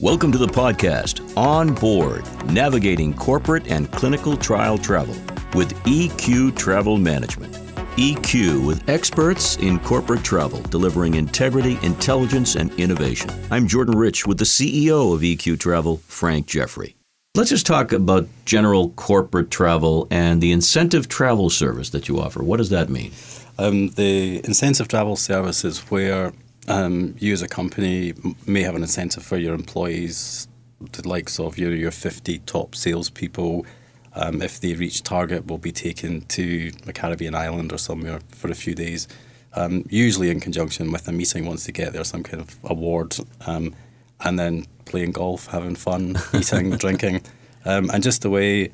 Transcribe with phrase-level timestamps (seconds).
[0.00, 5.14] Welcome to the podcast On Board Navigating Corporate and Clinical Trial Travel
[5.52, 7.52] with EQ Travel Management.
[7.98, 13.30] EQ with experts in corporate travel, delivering integrity, intelligence, and innovation.
[13.50, 16.96] I'm Jordan Rich with the CEO of EQ Travel, Franc Jeffrey.
[17.34, 22.42] Let's just talk about general corporate travel and the incentive travel service that you offer.
[22.42, 23.12] What does that mean?
[23.58, 26.32] Um, the incentive travel service is where
[26.70, 28.14] um, you as a company
[28.46, 30.46] may have an incentive for your employees,
[30.92, 33.66] the likes of your, your 50 top salespeople.
[34.14, 38.50] Um, if they reach target, will be taken to a Caribbean island or somewhere for
[38.50, 39.08] a few days,
[39.54, 43.16] um, usually in conjunction with a meeting once they get there, some kind of award,
[43.46, 43.74] um,
[44.20, 47.20] and then playing golf, having fun, eating, drinking,
[47.64, 48.70] um, and just a way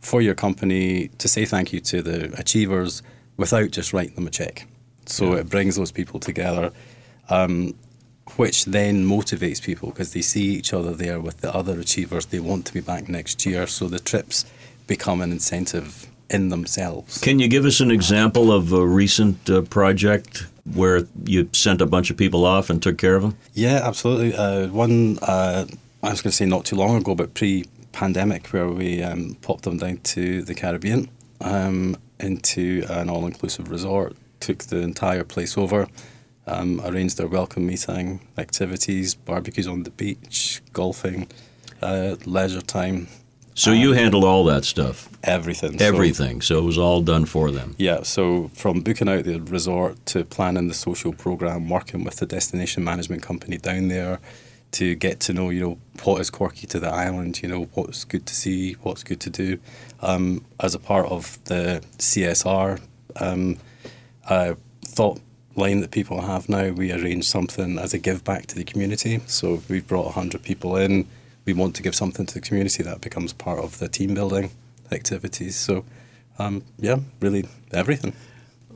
[0.00, 3.02] for your company to say thank you to the achievers
[3.36, 4.66] without just writing them a check.
[5.06, 5.40] So yeah.
[5.40, 6.72] it brings those people together
[7.28, 7.74] um,
[8.36, 12.26] which then motivates people because they see each other there with the other achievers.
[12.26, 14.44] They want to be back next year, so the trips
[14.86, 17.18] become an incentive in themselves.
[17.18, 21.86] Can you give us an example of a recent uh, project where you sent a
[21.86, 23.36] bunch of people off and took care of them?
[23.54, 24.34] Yeah, absolutely.
[24.34, 25.66] Uh, one, uh,
[26.02, 29.36] I was going to say not too long ago, but pre pandemic, where we um,
[29.40, 31.08] popped them down to the Caribbean
[31.40, 35.86] um, into an all inclusive resort, took the entire place over
[36.46, 41.28] um, arranged their welcome meeting, activities, barbecues on the beach, golfing,
[41.82, 43.08] uh, leisure time.
[43.54, 45.08] So you handled all that stuff?
[45.24, 45.80] Everything.
[45.80, 46.42] Everything.
[46.42, 47.74] So, so, it was all done for them?
[47.78, 48.02] Yeah.
[48.02, 52.84] So from booking out the resort to planning the social program, working with the destination
[52.84, 54.20] management company down there
[54.72, 58.04] to get to know, you know, what is quirky to the island, you know, what's
[58.04, 59.58] good to see, what's good to do.
[60.00, 62.78] Um, as a part of the CSR,
[63.18, 63.56] um,
[64.28, 65.18] I thought
[65.56, 69.20] line that people have now, we arrange something as a give back to the community.
[69.26, 71.06] So we've brought 100 people in.
[71.44, 74.50] We want to give something to the community that becomes part of the team building
[74.92, 75.56] activities.
[75.56, 75.84] So,
[76.38, 78.12] um, yeah, really everything.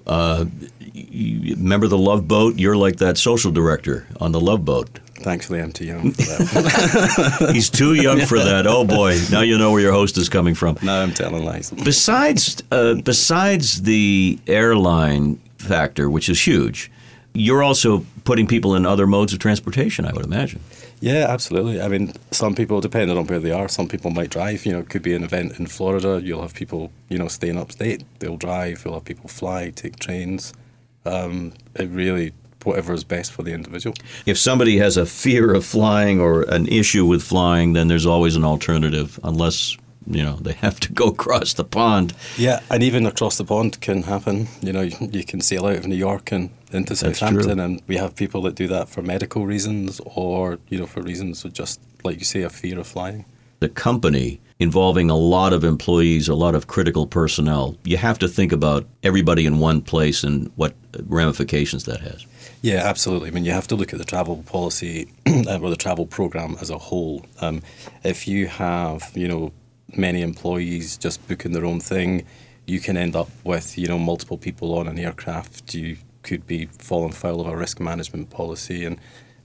[0.06, 0.47] Uh,
[0.94, 2.59] remember the Love Boat?
[2.59, 4.99] You're like that social director on the Love Boat.
[5.16, 7.50] Thankfully, I'm too young for that.
[7.53, 8.66] He's too young for that.
[8.66, 9.19] Oh boy!
[9.31, 10.78] Now you know where your host is coming from.
[10.83, 11.71] No, I'm telling lies.
[11.71, 16.91] Besides, uh, besides the airline factor, which is huge.
[17.32, 20.60] You're also putting people in other modes of transportation, I would imagine.
[21.00, 21.81] Yeah, absolutely.
[21.81, 24.66] I mean, some people, depending on where they are, some people might drive.
[24.66, 26.21] You know, it could be an event in Florida.
[26.22, 28.04] You'll have people, you know, staying upstate.
[28.19, 28.82] They'll drive.
[28.84, 30.53] You'll have people fly, take trains.
[31.06, 32.32] Um, it really,
[32.65, 33.94] whatever is best for the individual.
[34.27, 38.37] If somebody has a fear of flying or an issue with flying, then there's always
[38.37, 42.15] an alternative, unless you know they have to go across the pond.
[42.37, 44.49] Yeah, and even across the pond can happen.
[44.62, 48.15] You know, you can sail out of New York and into Southampton, and we have
[48.16, 52.19] people that do that for medical reasons or you know for reasons of just like
[52.19, 53.25] you say a fear of flying.
[53.60, 57.77] The company involving a lot of employees, a lot of critical personnel.
[57.84, 60.75] You have to think about everybody in one place and what
[61.06, 62.27] ramifications that has.
[62.62, 63.28] Yeah, absolutely.
[63.28, 66.69] I mean, you have to look at the travel policy or the travel program as
[66.69, 67.25] a whole.
[67.41, 67.62] Um,
[68.05, 69.53] if you have, you know,
[69.97, 72.27] many employees just booking their own thing,
[72.67, 75.75] you can end up with you know multiple people on an aircraft.
[75.75, 78.84] You could be falling foul of a risk management policy.
[78.84, 78.99] And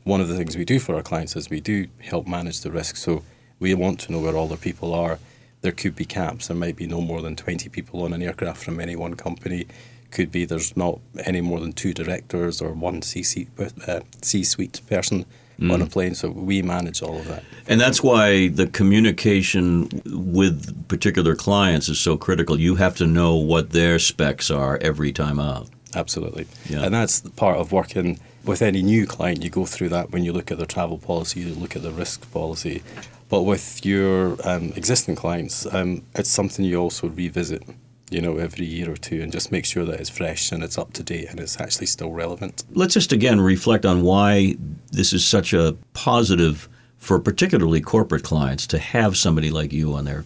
[0.04, 2.72] one of the things we do for our clients is we do help manage the
[2.72, 2.96] risk.
[2.98, 3.24] So
[3.60, 5.20] we want to know where all the people are.
[5.62, 6.48] There could be caps.
[6.48, 9.66] There might be no more than 20 people on an aircraft from any one company.
[10.12, 13.50] Could be there's not any more than two directors or one C-suite,
[13.88, 15.26] uh, C-suite person
[15.60, 15.72] mm.
[15.72, 16.16] on a plane.
[16.16, 17.44] So we manage all of that.
[17.68, 22.60] And that's why the communication with particular clients is so critical.
[22.60, 25.70] You have to know what their specs are every time out.
[25.96, 26.46] Absolutely.
[26.70, 26.84] Yeah.
[26.84, 29.44] And that's part of working with any new client.
[29.44, 31.92] You go through that when you look at their travel policy, you look at the
[31.92, 32.84] risk policy.
[33.30, 37.64] But with your um, existing clients, um, it's something you also revisit
[38.10, 40.78] you know, every year or two and just make sure that it's fresh and it's
[40.78, 42.64] up to date and it's actually still relevant.
[42.72, 44.56] Let's just again reflect on why
[44.92, 50.06] this is such a positive for particularly corporate clients to have somebody like you on
[50.06, 50.26] their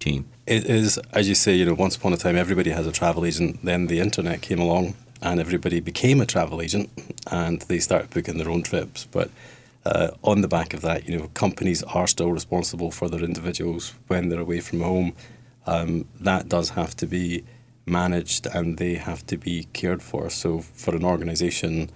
[0.00, 0.28] team.
[0.46, 3.24] It is, as you say, you know, once upon a time everybody has a travel
[3.24, 6.90] agent, then the internet came along and everybody became a travel agent
[7.30, 9.06] and they started booking their own trips.
[9.10, 9.30] But
[9.84, 13.94] uh, on the back of that, you know, companies are still responsible for their individuals
[14.08, 15.14] when they're away from home
[15.70, 17.44] um, that does have to be
[17.86, 20.28] managed and they have to be cared for.
[20.28, 21.90] So for an organisation,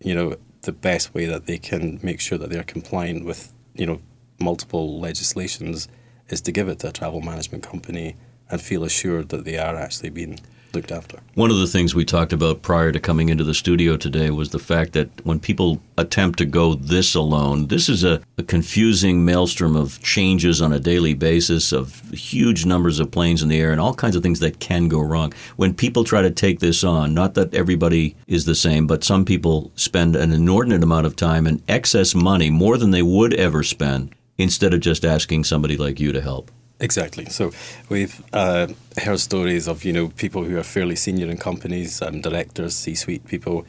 [0.00, 3.86] you know, the best way that they can make sure that they're compliant with, you
[3.86, 4.00] know,
[4.40, 5.88] multiple legislations
[6.30, 8.16] is to give it to a travel management company
[8.50, 10.40] and feel assured that they are actually being
[10.74, 11.20] looked after.
[11.34, 14.50] One of the things we talked about prior to coming into the studio today was
[14.50, 19.24] the fact that when people attempt to go this alone, this is a, a, confusing
[19.24, 23.72] maelstrom of changes on a daily basis, of huge numbers of planes in the air,
[23.72, 25.32] and all kinds of things that can go wrong.
[25.56, 29.24] When people try to take this on, not that everybody is the same, but some
[29.24, 33.62] people spend an inordinate amount of time and excess money, more than they would ever
[33.62, 36.50] spend, instead of just asking somebody like you to help.
[36.80, 37.24] Exactly.
[37.26, 37.52] So
[37.88, 38.68] we've uh,
[39.02, 43.26] heard stories of you know people who are fairly senior in companies, and directors, C-suite
[43.26, 43.66] people,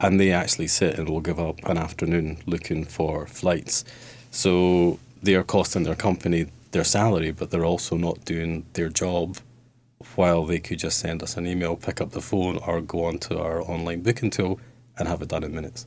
[0.00, 3.84] and they actually sit and will give up an afternoon looking for flights.
[4.30, 9.38] So they are costing their company their salary, but they're also not doing their job.
[10.14, 13.38] While they could just send us an email, pick up the phone, or go onto
[13.38, 14.60] our online booking tool
[14.98, 15.86] and have it done in minutes.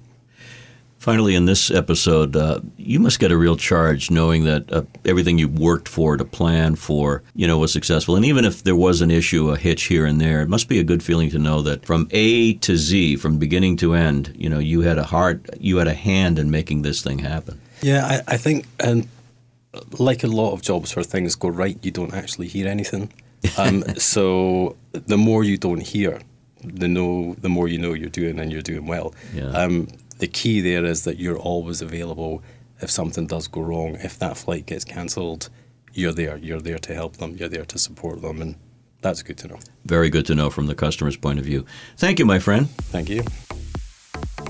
[0.99, 5.37] Finally, in this episode, uh, you must get a real charge knowing that uh, everything
[5.37, 8.17] you worked for to plan for, you know, was successful.
[8.17, 10.77] And even if there was an issue, a hitch here and there, it must be
[10.77, 14.49] a good feeling to know that from A to Z, from beginning to end, you
[14.49, 17.61] know, you had a heart, you had a hand in making this thing happen.
[17.81, 19.07] Yeah, I, I think, and
[19.97, 23.11] like a lot of jobs where things go right, you don't actually hear anything.
[23.57, 26.19] Um, so the more you don't hear,
[26.61, 29.13] the know the more you know you're doing and you're doing well.
[29.33, 29.45] Yeah.
[29.51, 29.87] Um,
[30.19, 32.43] the key there is that you're always available
[32.81, 33.95] if something does go wrong.
[33.95, 35.49] If that flight gets cancelled,
[35.93, 36.37] you're there.
[36.37, 37.35] You're there to help them.
[37.37, 38.55] You're there to support them, and
[39.01, 39.59] that's good to know.
[39.85, 41.65] Very good to know from the customer's point of view.
[41.97, 42.69] Thank you, my friend.
[42.69, 43.23] Thank you.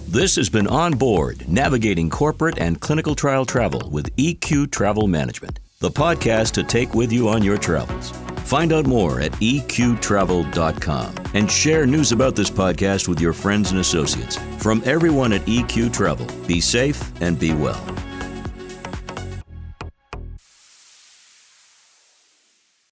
[0.08, 5.60] This has been On Board, navigating corporate and clinical trial travel with EQ Travel Management,
[5.80, 8.12] the podcast to take with you on your travels.
[8.50, 13.80] Find out more at eqtravel.com and share news about this podcast with your friends and
[13.80, 14.38] associates.
[14.58, 18.09] From everyone at EQ Travel, be safe and be well.